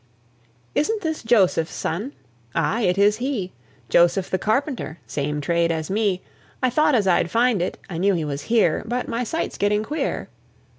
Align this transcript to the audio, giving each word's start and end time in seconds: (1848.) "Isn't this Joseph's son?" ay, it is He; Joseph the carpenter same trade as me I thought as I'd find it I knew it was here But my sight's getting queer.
(1848.) 0.73 0.79
"Isn't 0.81 1.01
this 1.03 1.21
Joseph's 1.23 1.75
son?" 1.75 2.13
ay, 2.55 2.81
it 2.87 2.97
is 2.97 3.17
He; 3.17 3.53
Joseph 3.87 4.31
the 4.31 4.39
carpenter 4.39 4.97
same 5.05 5.41
trade 5.41 5.71
as 5.71 5.91
me 5.91 6.23
I 6.63 6.71
thought 6.71 6.95
as 6.95 7.05
I'd 7.05 7.29
find 7.29 7.61
it 7.61 7.77
I 7.87 7.99
knew 7.99 8.15
it 8.15 8.23
was 8.23 8.41
here 8.49 8.81
But 8.87 9.07
my 9.07 9.23
sight's 9.23 9.59
getting 9.59 9.83
queer. 9.83 10.27